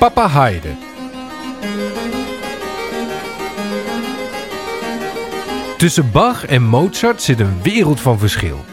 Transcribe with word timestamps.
Papa 0.00 0.28
Haydn. 0.28 0.76
Tussen 5.78 6.10
Bach 6.12 6.46
en 6.46 6.62
Mozart 6.62 7.22
zit 7.22 7.40
een 7.40 7.62
wereld 7.62 8.00
van 8.00 8.18
verschil. 8.18 8.64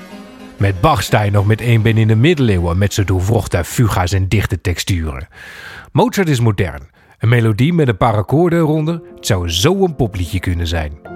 Met 0.57 0.81
Bach 0.81 1.03
sta 1.03 1.21
je 1.21 1.31
nog 1.31 1.45
met 1.45 1.61
één 1.61 1.81
been 1.81 1.97
in 1.97 2.07
de 2.07 2.15
middeleeuwen 2.15 2.77
met 2.77 2.93
zijn 2.93 3.05
doorwrochte 3.05 3.63
fuga's 3.63 4.11
en 4.11 4.27
dichte 4.27 4.61
texturen. 4.61 5.27
Mozart 5.91 6.29
is 6.29 6.39
modern. 6.39 6.89
Een 7.19 7.29
melodie 7.29 7.73
met 7.73 7.87
een 7.87 7.97
paar 7.97 8.15
akkoorden 8.15 8.59
eronder. 8.59 9.01
Het 9.15 9.25
zou 9.25 9.49
zo 9.49 9.83
een 9.83 9.95
popliedje 9.95 10.39
kunnen 10.39 10.67
zijn. 10.67 11.06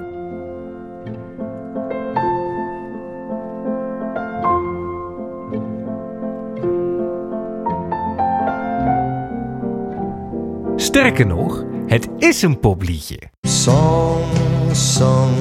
Sterker 10.91 11.27
nog, 11.27 11.63
het 11.88 12.08
is 12.18 12.41
een 12.41 12.59
popliedje. 12.59 13.20
Song, 13.41 14.23
song, 14.72 15.34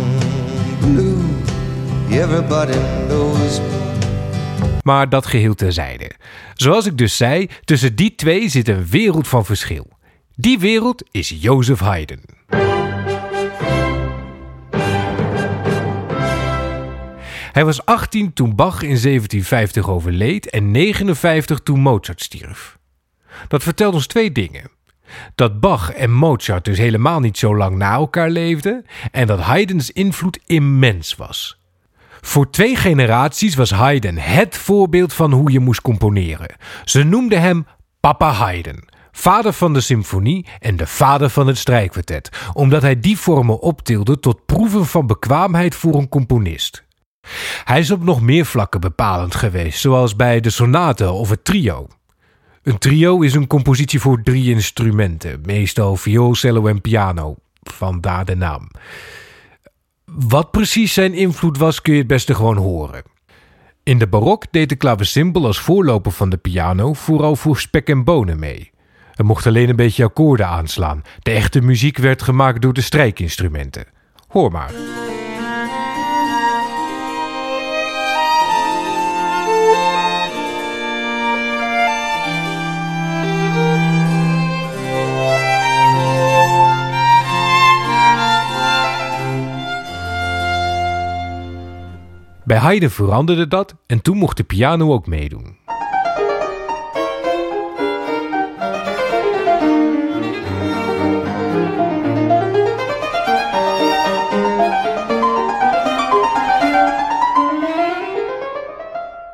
blue. 0.80 1.16
Everybody 2.10 2.78
knows. 3.06 3.60
Maar 4.82 5.08
dat 5.08 5.26
geheel 5.26 5.54
terzijde. 5.54 6.10
Zoals 6.54 6.86
ik 6.86 6.98
dus 6.98 7.16
zei, 7.16 7.48
tussen 7.64 7.96
die 7.96 8.14
twee 8.14 8.48
zit 8.48 8.68
een 8.68 8.86
wereld 8.86 9.28
van 9.28 9.44
verschil. 9.44 9.88
Die 10.34 10.58
wereld 10.58 11.04
is 11.10 11.36
Jozef 11.40 11.78
Haydn. 11.78 12.24
Hij 17.52 17.64
was 17.64 17.84
18 17.84 18.32
toen 18.32 18.54
Bach 18.54 18.82
in 18.82 18.88
1750 18.88 19.88
overleed 19.88 20.50
en 20.50 20.70
59 20.70 21.60
toen 21.60 21.80
Mozart 21.80 22.22
stierf. 22.22 22.78
Dat 23.48 23.62
vertelt 23.62 23.94
ons 23.94 24.06
twee 24.06 24.32
dingen. 24.32 24.78
Dat 25.34 25.60
Bach 25.60 25.92
en 25.92 26.12
Mozart 26.12 26.64
dus 26.64 26.78
helemaal 26.78 27.20
niet 27.20 27.38
zo 27.38 27.56
lang 27.56 27.76
na 27.76 27.92
elkaar 27.92 28.30
leefden 28.30 28.84
en 29.10 29.26
dat 29.26 29.40
Haydns 29.40 29.90
invloed 29.90 30.38
immens 30.46 31.16
was. 31.16 31.58
Voor 32.20 32.50
twee 32.50 32.76
generaties 32.76 33.54
was 33.54 33.70
Haydn 33.70 34.16
het 34.16 34.56
voorbeeld 34.56 35.12
van 35.12 35.32
hoe 35.32 35.52
je 35.52 35.60
moest 35.60 35.80
componeren. 35.80 36.56
Ze 36.84 37.02
noemden 37.02 37.40
hem 37.40 37.66
Papa 38.00 38.32
Haydn, 38.32 38.88
vader 39.12 39.52
van 39.52 39.72
de 39.72 39.80
symfonie 39.80 40.46
en 40.58 40.76
de 40.76 40.86
vader 40.86 41.30
van 41.30 41.46
het 41.46 41.58
strijkkwartet, 41.58 42.28
omdat 42.52 42.82
hij 42.82 43.00
die 43.00 43.18
vormen 43.18 43.60
optilde 43.60 44.20
tot 44.20 44.46
proeven 44.46 44.86
van 44.86 45.06
bekwaamheid 45.06 45.74
voor 45.74 45.94
een 45.94 46.08
componist. 46.08 46.84
Hij 47.64 47.78
is 47.78 47.90
op 47.90 48.04
nog 48.04 48.20
meer 48.20 48.46
vlakken 48.46 48.80
bepalend 48.80 49.34
geweest, 49.34 49.80
zoals 49.80 50.16
bij 50.16 50.40
de 50.40 50.50
sonate 50.50 51.10
of 51.10 51.30
het 51.30 51.44
trio. 51.44 51.86
Een 52.62 52.78
trio 52.78 53.20
is 53.20 53.34
een 53.34 53.46
compositie 53.46 54.00
voor 54.00 54.22
drie 54.22 54.50
instrumenten, 54.50 55.40
meestal 55.44 55.96
viool, 55.96 56.34
cello 56.34 56.66
en 56.66 56.80
piano, 56.80 57.36
vandaar 57.62 58.24
de 58.24 58.36
naam. 58.36 58.68
Wat 60.04 60.50
precies 60.50 60.92
zijn 60.92 61.14
invloed 61.14 61.58
was, 61.58 61.82
kun 61.82 61.92
je 61.92 61.98
het 61.98 62.08
beste 62.08 62.34
gewoon 62.34 62.56
horen. 62.56 63.02
In 63.82 63.98
de 63.98 64.06
barok 64.06 64.44
deed 64.50 64.68
de 64.68 64.76
klavecimbal 64.76 65.46
als 65.46 65.60
voorloper 65.60 66.12
van 66.12 66.30
de 66.30 66.36
piano 66.36 66.92
vooral 66.92 67.36
voor 67.36 67.58
spek 67.58 67.88
en 67.88 68.04
bonen 68.04 68.38
mee. 68.38 68.70
Er 69.14 69.24
mocht 69.24 69.46
alleen 69.46 69.68
een 69.68 69.76
beetje 69.76 70.04
akkoorden 70.04 70.46
aanslaan. 70.46 71.02
De 71.18 71.30
echte 71.30 71.60
muziek 71.60 71.98
werd 71.98 72.22
gemaakt 72.22 72.62
door 72.62 72.72
de 72.72 72.80
strijkinstrumenten. 72.80 73.84
Hoor 74.28 74.52
maar. 74.52 74.72
Bij 92.50 92.58
Haydn 92.58 92.88
veranderde 92.88 93.48
dat 93.48 93.74
en 93.86 94.02
toen 94.02 94.16
mocht 94.16 94.36
de 94.36 94.44
piano 94.44 94.92
ook 94.92 95.06
meedoen. 95.06 95.56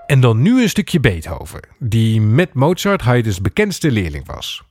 En 0.06 0.20
dan 0.20 0.42
nu 0.42 0.62
een 0.62 0.68
stukje 0.68 1.00
Beethoven, 1.00 1.60
die 1.78 2.20
met 2.20 2.54
Mozart 2.54 3.02
Haydn's 3.02 3.40
bekendste 3.40 3.90
leerling 3.90 4.26
was. 4.26 4.64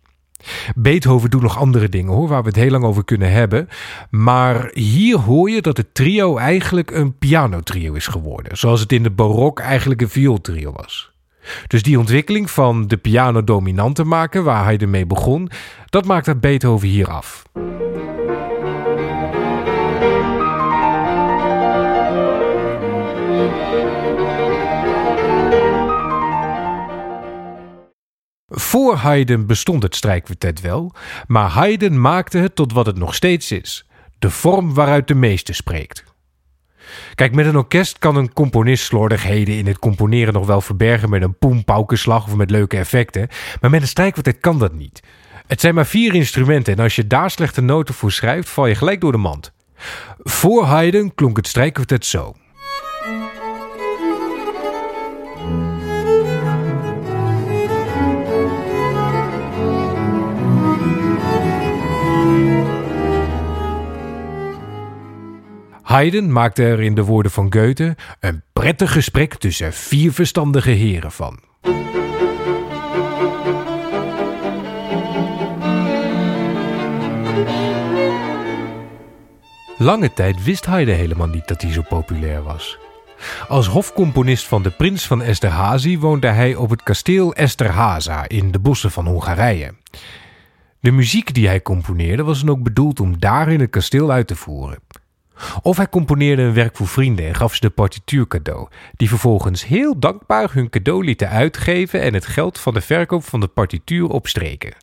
Beethoven 0.75 1.29
doet 1.29 1.41
nog 1.41 1.57
andere 1.57 1.89
dingen 1.89 2.13
hoor, 2.13 2.27
waar 2.27 2.41
we 2.41 2.47
het 2.47 2.57
heel 2.57 2.69
lang 2.69 2.83
over 2.83 3.05
kunnen 3.05 3.31
hebben. 3.31 3.69
Maar 4.09 4.69
hier 4.73 5.17
hoor 5.17 5.49
je 5.49 5.61
dat 5.61 5.77
het 5.77 5.93
trio 5.93 6.37
eigenlijk 6.37 6.91
een 6.91 7.17
pianotrio 7.17 7.93
is 7.93 8.07
geworden. 8.07 8.57
Zoals 8.57 8.79
het 8.79 8.91
in 8.91 9.03
de 9.03 9.11
barok 9.11 9.59
eigenlijk 9.59 10.01
een 10.01 10.09
viooltrio 10.09 10.71
was. 10.71 11.13
Dus 11.67 11.83
die 11.83 11.99
ontwikkeling 11.99 12.51
van 12.51 12.87
de 12.87 12.97
piano 12.97 13.43
dominant 13.43 13.95
te 13.95 14.03
maken, 14.03 14.43
waar 14.43 14.63
hij 14.63 14.77
ermee 14.77 15.05
begon, 15.05 15.49
dat 15.89 16.05
maakt 16.05 16.25
dat 16.25 16.39
Beethoven 16.39 16.87
hier 16.87 17.09
af. 17.09 17.43
Voor 28.57 28.95
Haydn 28.95 29.45
bestond 29.45 29.83
het 29.83 29.95
strijkkwartet 29.95 30.61
wel, 30.61 30.93
maar 31.27 31.49
Haydn 31.49 31.99
maakte 31.99 32.37
het 32.37 32.55
tot 32.55 32.73
wat 32.73 32.85
het 32.85 32.97
nog 32.97 33.15
steeds 33.15 33.51
is: 33.51 33.87
de 34.19 34.29
vorm 34.29 34.73
waaruit 34.73 35.07
de 35.07 35.15
meester 35.15 35.55
spreekt. 35.55 36.03
Kijk, 37.15 37.35
met 37.35 37.45
een 37.45 37.57
orkest 37.57 37.99
kan 37.99 38.15
een 38.15 38.33
componist 38.33 38.83
slordigheden 38.83 39.57
in 39.57 39.67
het 39.67 39.79
componeren 39.79 40.33
nog 40.33 40.45
wel 40.45 40.61
verbergen 40.61 41.09
met 41.09 41.21
een 41.21 41.37
poempaukenslag 41.37 42.25
of 42.25 42.35
met 42.35 42.49
leuke 42.49 42.77
effecten, 42.77 43.27
maar 43.61 43.69
met 43.69 43.81
een 43.81 43.87
strijkkwartet 43.87 44.39
kan 44.39 44.59
dat 44.59 44.73
niet. 44.73 45.03
Het 45.47 45.61
zijn 45.61 45.75
maar 45.75 45.85
vier 45.85 46.15
instrumenten 46.15 46.73
en 46.77 46.83
als 46.83 46.95
je 46.95 47.07
daar 47.07 47.31
slechte 47.31 47.61
noten 47.61 47.93
voor 47.93 48.11
schrijft, 48.11 48.49
val 48.49 48.67
je 48.67 48.75
gelijk 48.75 49.01
door 49.01 49.11
de 49.11 49.17
mand. 49.17 49.51
Voor 50.19 50.63
Haydn 50.63 51.11
klonk 51.15 51.37
het 51.37 51.47
strijkkwartet 51.47 52.05
zo. 52.05 52.35
Haydn 65.85 66.31
maakte 66.31 66.63
er 66.63 66.81
in 66.81 66.95
de 66.95 67.03
woorden 67.03 67.31
van 67.31 67.53
Goethe 67.53 67.95
een 68.19 68.43
prettig 68.53 68.91
gesprek 68.91 69.35
tussen 69.35 69.73
vier 69.73 70.11
verstandige 70.13 70.69
heren 70.69 71.11
van. 71.11 71.39
Lange 79.77 80.13
tijd 80.13 80.43
wist 80.43 80.65
Haydn 80.65 80.91
helemaal 80.91 81.27
niet 81.27 81.47
dat 81.47 81.61
hij 81.61 81.71
zo 81.71 81.81
populair 81.81 82.43
was. 82.43 82.77
Als 83.47 83.67
hofcomponist 83.67 84.47
van 84.47 84.63
de 84.63 84.71
prins 84.71 85.07
van 85.07 85.21
Esterhazy 85.21 85.97
woonde 85.97 86.27
hij 86.27 86.55
op 86.55 86.69
het 86.69 86.83
kasteel 86.83 87.33
Esterhaza 87.33 88.27
in 88.27 88.51
de 88.51 88.59
bossen 88.59 88.91
van 88.91 89.07
Hongarije. 89.07 89.73
De 90.79 90.91
muziek 90.91 91.33
die 91.33 91.47
hij 91.47 91.61
componeerde 91.61 92.23
was 92.23 92.39
dan 92.39 92.49
ook 92.49 92.63
bedoeld 92.63 92.99
om 92.99 93.19
daar 93.19 93.51
in 93.51 93.59
het 93.59 93.69
kasteel 93.69 94.11
uit 94.11 94.27
te 94.27 94.35
voeren. 94.35 94.79
Of 95.61 95.77
hij 95.77 95.89
componeerde 95.89 96.41
een 96.41 96.53
werk 96.53 96.77
voor 96.77 96.87
vrienden 96.87 97.27
en 97.27 97.35
gaf 97.35 97.53
ze 97.53 97.61
de 97.61 97.69
partituur 97.69 98.27
cadeau, 98.27 98.67
die 98.95 99.09
vervolgens 99.09 99.65
heel 99.65 99.99
dankbaar 99.99 100.53
hun 100.53 100.69
cadeau 100.69 101.03
lieten 101.03 101.29
uitgeven 101.29 102.01
en 102.01 102.13
het 102.13 102.25
geld 102.25 102.59
van 102.59 102.73
de 102.73 102.81
verkoop 102.81 103.23
van 103.23 103.39
de 103.39 103.47
partituur 103.47 104.07
opstreken. 104.07 104.75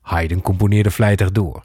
Haydn 0.00 0.40
componeerde 0.40 0.90
vlijtig 0.90 1.32
door. 1.32 1.62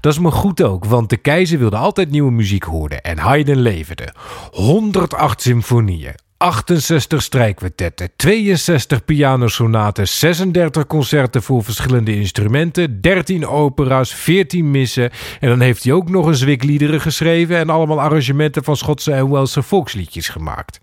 Dat 0.00 0.12
is 0.12 0.18
me 0.18 0.30
goed 0.30 0.62
ook, 0.62 0.84
want 0.84 1.10
de 1.10 1.16
keizer 1.16 1.58
wilde 1.58 1.76
altijd 1.76 2.10
nieuwe 2.10 2.30
muziek 2.30 2.64
horen 2.64 3.02
en 3.02 3.18
Haydn 3.18 3.56
leverde. 3.56 4.14
108 4.50 5.42
symfonieën, 5.42 6.14
68 6.42 7.22
strijkkwartetten, 7.22 8.10
62 8.16 9.04
pianosonaten, 9.04 10.08
36 10.08 10.86
concerten 10.86 11.42
voor 11.42 11.64
verschillende 11.64 12.16
instrumenten, 12.16 13.00
13 13.00 13.46
opera's, 13.46 14.14
14 14.14 14.70
missen 14.70 15.10
en 15.40 15.48
dan 15.48 15.60
heeft 15.60 15.84
hij 15.84 15.92
ook 15.92 16.08
nog 16.08 16.26
een 16.26 16.34
zwikkliederen 16.34 17.00
geschreven 17.00 17.56
en 17.56 17.70
allemaal 17.70 18.00
arrangementen 18.00 18.64
van 18.64 18.76
Schotse 18.76 19.12
en 19.12 19.30
Welse 19.30 19.62
volksliedjes 19.62 20.28
gemaakt. 20.28 20.80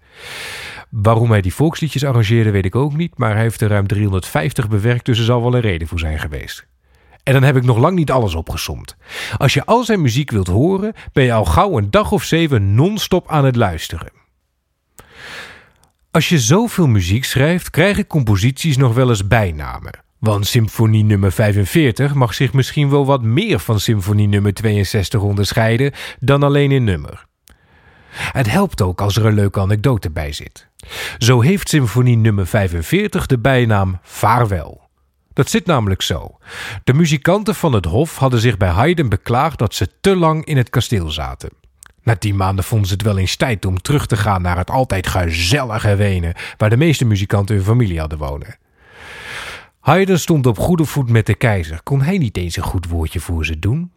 Waarom 0.90 1.32
hij 1.32 1.42
die 1.42 1.54
volksliedjes 1.54 2.06
arrangeerde 2.06 2.52
weet 2.52 2.66
ik 2.66 2.76
ook 2.76 2.96
niet, 2.96 3.18
maar 3.18 3.34
hij 3.34 3.42
heeft 3.42 3.62
er 3.62 3.70
ruim 3.70 3.88
350 3.88 4.68
bewerkt, 4.68 5.06
dus 5.06 5.18
er 5.18 5.26
zal 5.26 5.42
wel 5.42 5.54
een 5.54 5.62
reden 5.62 5.88
voor 5.88 6.00
zijn 6.00 6.20
geweest. 6.20 6.68
En 7.24 7.34
dan 7.34 7.44
heb 7.44 7.56
ik 7.56 7.64
nog 7.64 7.78
lang 7.78 7.96
niet 7.96 8.12
alles 8.12 8.36
opgesomd. 8.36 8.96
Als 9.38 9.54
je 9.54 9.66
al 9.66 9.84
zijn 9.84 10.02
muziek 10.02 10.32
wilt 10.32 10.48
horen, 10.48 10.94
ben 11.14 11.24
je 11.24 11.34
al 11.34 11.46
gauw 11.46 11.78
een 11.78 11.92
dag 11.92 12.12
of 12.12 12.24
zeven 12.24 12.76
non-stop 12.76 13.30
aan 13.30 13.46
het 13.46 13.56
luisteren. 13.56 14.20
Als 16.12 16.30
je 16.30 16.40
zoveel 16.40 16.88
muziek 16.88 17.26
schrijft, 17.26 17.70
krijgen 17.70 18.08
composities 18.08 18.78
nog 18.78 18.94
wel 18.94 19.10
eens 19.10 19.28
bijnamen. 19.28 20.00
Want 20.20 20.48
symfonie 20.48 21.04
nummer 21.04 21.32
45 21.32 22.14
mag 22.14 22.34
zich 22.34 22.54
misschien 22.54 22.90
wel 22.90 23.06
wat 23.06 23.22
meer 23.22 23.60
van 23.60 23.80
symfonie 23.80 24.28
nummer 24.28 24.54
62 24.54 25.22
onderscheiden 25.22 25.94
dan 26.20 26.44
alleen 26.44 26.72
in 26.72 26.84
nummer. 26.84 27.26
Het 28.10 28.52
helpt 28.52 28.82
ook 28.82 29.02
als 29.02 29.16
er 29.16 29.26
een 29.26 29.34
leuke 29.34 29.60
anekdote 29.60 30.10
bij 30.10 30.32
zit. 30.32 30.68
Zo 31.18 31.42
heeft 31.42 31.70
symfonie 31.70 32.18
nummer 32.18 32.48
45 32.48 33.26
de 33.26 33.40
bijnaam 33.40 34.00
Vaarwel. 34.04 34.82
Dat 35.34 35.50
zit 35.50 35.66
namelijk 35.66 36.02
zo. 36.02 36.38
De 36.84 36.94
muzikanten 36.94 37.56
van 37.56 37.74
het 37.74 37.86
Hof 37.86 38.18
hadden 38.18 38.40
zich 38.40 38.58
bij 38.58 38.70
Haydn 38.70 39.08
beklaagd 39.08 39.60
dat 39.60 39.76
ze 39.76 39.90
te 40.02 40.16
lang 40.16 40.46
in 40.46 40.58
het 40.58 40.70
kasteel 40.70 41.10
zaten. 41.10 41.50
Na 42.04 42.16
tien 42.16 42.36
maanden 42.36 42.64
vonden 42.64 42.88
ze 42.88 42.94
het 42.94 43.04
wel 43.04 43.18
eens 43.18 43.36
tijd 43.36 43.66
om 43.66 43.82
terug 43.82 44.06
te 44.06 44.18
gaan 44.18 44.42
naar 44.42 44.58
het 44.58 44.70
altijd 44.70 45.08
gezellige 45.08 45.96
Wenen, 45.96 46.34
waar 46.58 46.70
de 46.70 46.78
meeste 46.78 47.06
muzikanten 47.06 47.56
hun 47.56 47.64
familie 47.64 48.00
hadden 48.00 48.18
wonen. 48.18 48.58
Haydn 49.80 50.16
stond 50.16 50.46
op 50.46 50.60
goede 50.60 50.86
voet 50.86 51.10
met 51.10 51.26
de 51.26 51.36
keizer. 51.36 51.84
Kon 51.84 52.02
hij 52.02 52.18
niet 52.18 52.38
eens 52.38 52.56
een 52.56 52.64
goed 52.64 52.88
woordje 52.88 53.20
voor 53.20 53.46
ze 53.46 53.60
doen? 53.60 53.92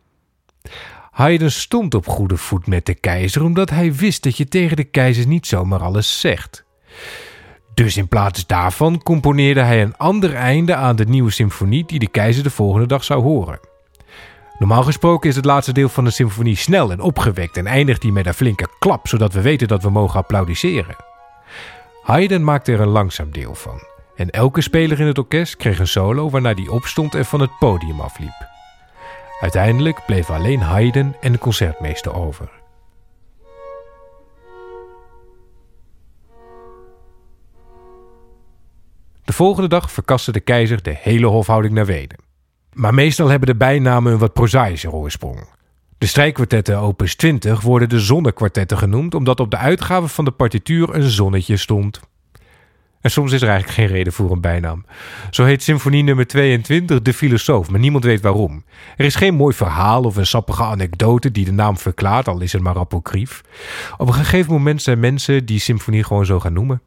Haydn 1.11 1.49
stond 1.49 1.95
op 1.95 2.07
goede 2.07 2.37
voet 2.37 2.67
met 2.67 2.87
de 2.87 2.95
keizer 2.95 3.43
omdat 3.43 3.71
hij 3.71 3.95
wist 3.95 4.23
dat 4.23 4.37
je 4.37 4.49
tegen 4.49 4.77
de 4.77 4.85
keizer 4.85 5.27
niet 5.27 5.47
zomaar 5.47 5.81
alles 5.81 6.21
zegt. 6.21 6.65
Dus 7.75 7.97
in 7.97 8.09
plaats 8.09 8.47
daarvan 8.47 9.03
componeerde 9.03 9.61
hij 9.61 9.83
een 9.83 9.97
ander 9.97 10.35
einde 10.35 10.75
aan 10.75 10.97
de 10.97 11.05
nieuwe 11.05 11.31
symfonie 11.31 11.85
die 11.87 11.99
de 11.99 12.09
keizer 12.09 12.43
de 12.43 12.51
volgende 12.51 12.87
dag 12.87 13.05
zou 13.05 13.23
horen. 13.23 13.72
Normaal 14.59 14.83
gesproken 14.83 15.29
is 15.29 15.37
het 15.37 15.45
laatste 15.45 15.73
deel 15.73 15.89
van 15.89 16.05
de 16.05 16.11
symfonie 16.11 16.57
snel 16.57 16.91
en 16.91 17.01
opgewekt 17.01 17.57
en 17.57 17.67
eindigt 17.67 18.01
die 18.01 18.13
met 18.13 18.27
een 18.27 18.35
flinke 18.35 18.69
klap, 18.79 19.09
zodat 19.09 19.33
we 19.33 19.41
weten 19.41 19.69
dat 19.69 19.83
we 19.83 19.91
mogen 19.91 20.21
applaudisseren. 20.21 20.97
Haydn 22.03 22.43
maakte 22.43 22.73
er 22.73 22.81
een 22.81 22.89
langzaam 22.89 23.31
deel 23.31 23.55
van. 23.55 23.81
En 24.17 24.31
elke 24.31 24.61
speler 24.61 25.01
in 25.01 25.07
het 25.07 25.19
orkest 25.19 25.57
kreeg 25.57 25.79
een 25.79 25.87
solo 25.87 26.31
waarna 26.31 26.55
die 26.55 26.73
opstond 26.73 27.15
en 27.15 27.25
van 27.25 27.41
het 27.41 27.59
podium 27.59 28.01
afliep. 28.01 28.47
Uiteindelijk 29.41 30.07
bleven 30.07 30.35
alleen 30.35 30.61
Haydn 30.61 31.15
en 31.21 31.33
de 31.33 31.39
concertmeester 31.39 32.15
over. 32.15 32.51
De 39.25 39.33
volgende 39.33 39.69
dag 39.69 39.93
verkaste 39.93 40.33
de 40.33 40.41
keizer 40.41 40.83
de 40.83 40.97
hele 40.99 41.27
hofhouding 41.27 41.75
naar 41.75 41.87
Wenen. 41.87 42.32
Maar 42.73 42.95
meestal 42.95 43.29
hebben 43.29 43.49
de 43.49 43.57
bijnamen 43.57 44.13
een 44.13 44.19
wat 44.19 44.33
prozaïsche 44.33 44.93
oorsprong. 44.93 45.49
De 45.99 46.07
strijkkwartetten 46.07 46.79
opus 46.79 47.15
20 47.15 47.61
worden 47.61 47.89
de 47.89 48.01
zonnekwartetten 48.01 48.79
genoemd 48.79 49.15
omdat 49.15 49.41
op 49.41 49.51
de 49.51 49.57
uitgave 49.57 50.09
van 50.09 50.25
de 50.25 50.31
partituur 50.31 50.95
een 50.95 51.11
zonnetje 51.11 51.57
stond. 51.57 52.01
En 53.01 53.11
soms 53.11 53.33
is 53.33 53.43
er 53.43 53.49
eigenlijk 53.49 53.79
geen 53.79 53.97
reden 53.97 54.13
voor 54.13 54.31
een 54.31 54.41
bijnaam. 54.41 54.85
Zo 55.31 55.45
heet 55.45 55.63
symfonie 55.63 56.03
nummer 56.03 56.27
22 56.27 57.03
De 57.03 57.13
Filosoof, 57.13 57.71
maar 57.71 57.81
niemand 57.81 58.05
weet 58.05 58.21
waarom. 58.21 58.65
Er 58.97 59.05
is 59.05 59.15
geen 59.15 59.35
mooi 59.35 59.55
verhaal 59.55 60.03
of 60.03 60.17
een 60.17 60.27
sappige 60.27 60.63
anekdote 60.63 61.31
die 61.31 61.45
de 61.45 61.53
naam 61.53 61.79
verklaart, 61.79 62.29
al 62.29 62.41
is 62.41 62.53
het 62.53 62.63
maar 62.63 62.79
apocrief. 62.79 63.43
Op 63.97 64.09
een 64.09 64.15
gegeven 64.15 64.53
moment 64.53 64.83
zijn 64.83 65.01
mensen 65.01 65.47
die 65.47 65.59
symfonie 65.59 66.05
gewoon 66.05 66.27
zo 66.27 66.41
gaan 66.41 66.53
noemen. 66.53 66.83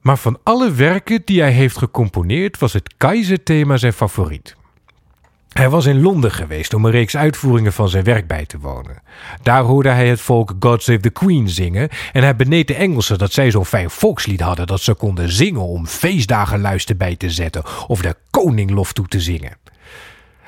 Maar 0.00 0.18
van 0.18 0.38
alle 0.42 0.72
werken 0.72 1.22
die 1.24 1.40
hij 1.40 1.52
heeft 1.52 1.78
gecomponeerd 1.78 2.58
was 2.58 2.72
het 2.72 2.94
Keizerthema 2.96 3.76
zijn 3.76 3.92
favoriet. 3.92 4.56
Hij 5.48 5.68
was 5.68 5.86
in 5.86 6.00
Londen 6.02 6.30
geweest 6.30 6.74
om 6.74 6.84
een 6.84 6.90
reeks 6.90 7.16
uitvoeringen 7.16 7.72
van 7.72 7.88
zijn 7.88 8.04
werk 8.04 8.26
bij 8.26 8.46
te 8.46 8.58
wonen. 8.58 9.02
Daar 9.42 9.62
hoorde 9.62 9.88
hij 9.88 10.08
het 10.08 10.20
volk 10.20 10.54
God 10.60 10.82
Save 10.82 11.00
the 11.00 11.10
Queen 11.10 11.48
zingen 11.48 11.88
en 12.12 12.22
hij 12.22 12.36
beneed 12.36 12.66
de 12.66 12.74
Engelsen 12.74 13.18
dat 13.18 13.32
zij 13.32 13.50
zo'n 13.50 13.64
fijn 13.64 13.90
volkslied 13.90 14.40
hadden 14.40 14.66
dat 14.66 14.80
ze 14.80 14.94
konden 14.94 15.32
zingen 15.32 15.62
om 15.62 15.86
feestdagen 15.86 16.60
luister 16.60 16.96
bij 16.96 17.16
te 17.16 17.30
zetten 17.30 17.62
of 17.86 18.02
de 18.02 18.16
koning 18.30 18.70
lof 18.70 18.92
toe 18.92 19.06
te 19.08 19.20
zingen. 19.20 19.56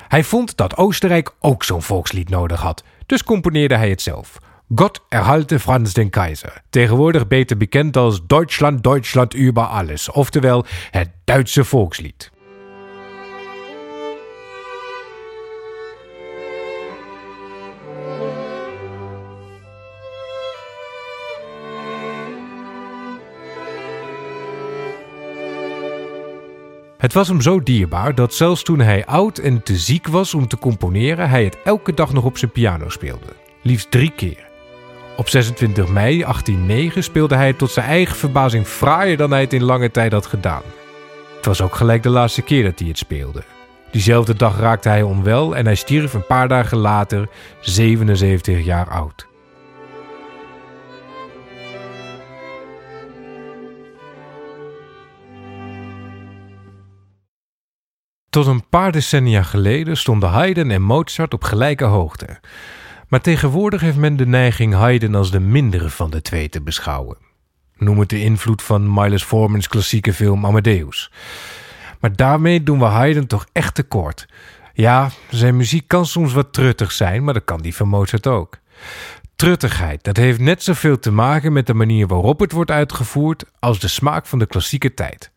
Hij 0.07 0.23
vond 0.23 0.57
dat 0.57 0.77
Oostenrijk 0.77 1.31
ook 1.39 1.63
zo'n 1.63 1.81
volkslied 1.81 2.29
nodig 2.29 2.61
had, 2.61 2.83
dus 3.05 3.23
componeerde 3.23 3.75
hij 3.75 3.89
het 3.89 4.01
zelf. 4.01 4.37
God 4.75 5.01
erhalte 5.09 5.59
Franz 5.59 5.93
den 5.93 6.11
Keizer, 6.11 6.61
tegenwoordig 6.69 7.27
beter 7.27 7.57
bekend 7.57 7.97
als 7.97 8.27
Deutschland, 8.27 8.83
Deutschland 8.83 9.33
über 9.33 9.69
alles, 9.69 10.09
oftewel 10.09 10.65
het 10.91 11.09
Duitse 11.25 11.63
volkslied. 11.63 12.31
Het 26.97 27.13
was 27.13 27.27
hem 27.27 27.41
zo 27.41 27.63
dierbaar 27.63 28.15
dat 28.15 28.33
zelfs 28.33 28.63
toen 28.63 28.79
hij 28.79 29.05
oud 29.05 29.37
en 29.37 29.63
te 29.63 29.77
ziek 29.77 30.07
was 30.07 30.33
om 30.33 30.47
te 30.47 30.57
componeren, 30.57 31.29
hij 31.29 31.43
het 31.43 31.57
elke 31.63 31.93
dag 31.93 32.13
nog 32.13 32.23
op 32.23 32.37
zijn 32.37 32.51
piano 32.51 32.89
speelde. 32.89 33.35
Liefst 33.61 33.91
drie 33.91 34.11
keer. 34.11 34.50
Op 35.21 35.29
26 35.29 35.87
mei 35.87 36.17
1809 36.17 37.03
speelde 37.03 37.35
hij 37.35 37.53
tot 37.53 37.71
zijn 37.71 37.85
eigen 37.85 38.15
verbazing 38.15 38.67
fraaier 38.67 39.17
dan 39.17 39.31
hij 39.31 39.41
het 39.41 39.53
in 39.53 39.63
lange 39.63 39.91
tijd 39.91 40.11
had 40.11 40.25
gedaan. 40.25 40.61
Het 41.35 41.45
was 41.45 41.61
ook 41.61 41.75
gelijk 41.75 42.03
de 42.03 42.09
laatste 42.09 42.41
keer 42.41 42.63
dat 42.63 42.79
hij 42.79 42.87
het 42.87 42.97
speelde. 42.97 43.43
Diezelfde 43.91 44.35
dag 44.35 44.59
raakte 44.59 44.89
hij 44.89 45.01
onwel 45.01 45.55
en 45.55 45.65
hij 45.65 45.75
stierf 45.75 46.13
een 46.13 46.25
paar 46.25 46.47
dagen 46.47 46.77
later, 46.77 47.29
77 47.59 48.63
jaar 48.63 48.89
oud. 48.89 49.27
Tot 58.29 58.45
een 58.45 58.67
paar 58.69 58.91
decennia 58.91 59.43
geleden 59.43 59.97
stonden 59.97 60.29
Haydn 60.29 60.69
en 60.69 60.81
Mozart 60.81 61.33
op 61.33 61.43
gelijke 61.43 61.85
hoogte. 61.85 62.39
Maar 63.11 63.21
tegenwoordig 63.21 63.81
heeft 63.81 63.97
men 63.97 64.15
de 64.15 64.25
neiging 64.25 64.73
Haydn 64.73 65.15
als 65.15 65.31
de 65.31 65.39
mindere 65.39 65.89
van 65.89 66.09
de 66.09 66.21
twee 66.21 66.49
te 66.49 66.61
beschouwen. 66.61 67.17
Noem 67.77 67.99
het 67.99 68.09
de 68.09 68.21
invloed 68.21 68.61
van 68.61 68.93
Miles 68.93 69.23
Forman's 69.23 69.67
klassieke 69.67 70.13
film 70.13 70.45
Amadeus. 70.45 71.11
Maar 71.99 72.15
daarmee 72.15 72.63
doen 72.63 72.79
we 72.79 72.85
Haydn 72.85 73.25
toch 73.25 73.45
echt 73.51 73.75
tekort. 73.75 74.27
Ja, 74.73 75.09
zijn 75.29 75.55
muziek 75.55 75.87
kan 75.87 76.05
soms 76.05 76.33
wat 76.33 76.53
truttig 76.53 76.91
zijn, 76.91 77.23
maar 77.23 77.33
dat 77.33 77.43
kan 77.43 77.61
die 77.61 77.75
van 77.75 77.87
Mozart 77.87 78.27
ook. 78.27 78.57
Truttigheid, 79.35 80.03
dat 80.03 80.17
heeft 80.17 80.39
net 80.39 80.63
zoveel 80.63 80.99
te 80.99 81.11
maken 81.11 81.53
met 81.53 81.67
de 81.67 81.73
manier 81.73 82.07
waarop 82.07 82.39
het 82.39 82.51
wordt 82.51 82.71
uitgevoerd 82.71 83.45
als 83.59 83.79
de 83.79 83.87
smaak 83.87 84.25
van 84.25 84.39
de 84.39 84.45
klassieke 84.47 84.93
tijd. 84.93 85.31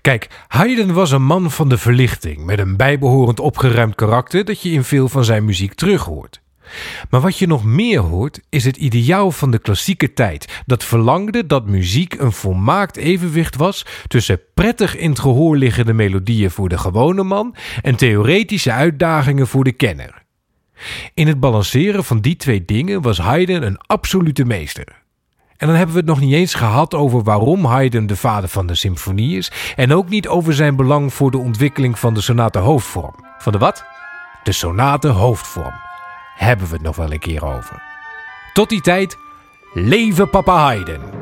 Kijk, 0.00 0.44
Haydn 0.48 0.92
was 0.92 1.10
een 1.10 1.24
man 1.24 1.50
van 1.50 1.68
de 1.68 1.78
verlichting, 1.78 2.44
met 2.44 2.58
een 2.58 2.76
bijbehorend 2.76 3.40
opgeruimd 3.40 3.94
karakter 3.94 4.44
dat 4.44 4.62
je 4.62 4.70
in 4.70 4.84
veel 4.84 5.08
van 5.08 5.24
zijn 5.24 5.44
muziek 5.44 5.74
terughoort. 5.74 6.41
Maar 7.10 7.20
wat 7.20 7.38
je 7.38 7.46
nog 7.46 7.64
meer 7.64 8.00
hoort, 8.00 8.40
is 8.48 8.64
het 8.64 8.76
ideaal 8.76 9.30
van 9.30 9.50
de 9.50 9.58
klassieke 9.58 10.12
tijd, 10.12 10.62
dat 10.66 10.84
verlangde 10.84 11.46
dat 11.46 11.66
muziek 11.66 12.14
een 12.14 12.32
volmaakt 12.32 12.96
evenwicht 12.96 13.56
was 13.56 13.86
tussen 14.06 14.40
prettig 14.54 14.96
in 14.96 15.10
het 15.10 15.18
gehoor 15.18 15.56
liggende 15.56 15.92
melodieën 15.92 16.50
voor 16.50 16.68
de 16.68 16.78
gewone 16.78 17.22
man 17.22 17.54
en 17.82 17.96
theoretische 17.96 18.72
uitdagingen 18.72 19.46
voor 19.46 19.64
de 19.64 19.72
kenner. 19.72 20.22
In 21.14 21.26
het 21.26 21.40
balanceren 21.40 22.04
van 22.04 22.20
die 22.20 22.36
twee 22.36 22.64
dingen 22.64 23.02
was 23.02 23.18
Haydn 23.18 23.62
een 23.62 23.78
absolute 23.78 24.44
meester. 24.44 25.02
En 25.56 25.68
dan 25.68 25.76
hebben 25.76 25.94
we 25.94 26.00
het 26.00 26.10
nog 26.10 26.20
niet 26.20 26.32
eens 26.32 26.54
gehad 26.54 26.94
over 26.94 27.22
waarom 27.22 27.64
Haydn 27.64 28.06
de 28.06 28.16
vader 28.16 28.48
van 28.48 28.66
de 28.66 28.74
symfonie 28.74 29.36
is. 29.36 29.52
En 29.76 29.92
ook 29.92 30.08
niet 30.08 30.28
over 30.28 30.54
zijn 30.54 30.76
belang 30.76 31.12
voor 31.12 31.30
de 31.30 31.38
ontwikkeling 31.38 31.98
van 31.98 32.14
de 32.14 32.20
sonate 32.20 32.58
hoofdvorm. 32.58 33.14
Van 33.38 33.52
de 33.52 33.58
wat? 33.58 33.84
De 34.42 34.52
sonate 34.52 35.08
hoofdvorm. 35.08 35.91
Hebben 36.42 36.66
we 36.66 36.72
het 36.72 36.82
nog 36.82 36.96
wel 36.96 37.12
een 37.12 37.18
keer 37.18 37.44
over. 37.44 37.82
Tot 38.52 38.68
die 38.68 38.80
tijd, 38.80 39.16
leven 39.72 40.30
Papa 40.30 40.56
Haydn! 40.56 41.21